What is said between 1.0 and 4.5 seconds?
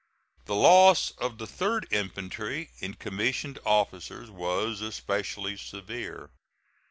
of the 3d infantry in commissioned officers